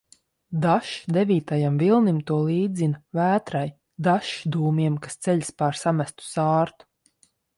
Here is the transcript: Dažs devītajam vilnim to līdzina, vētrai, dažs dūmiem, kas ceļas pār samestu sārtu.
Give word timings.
Dažs 0.61 0.93
devītajam 1.17 1.75
vilnim 1.81 2.17
to 2.31 2.37
līdzina, 2.47 3.01
vētrai, 3.19 3.63
dažs 4.09 4.49
dūmiem, 4.55 4.97
kas 5.05 5.19
ceļas 5.27 5.55
pār 5.63 5.79
samestu 5.83 6.29
sārtu. 6.33 6.89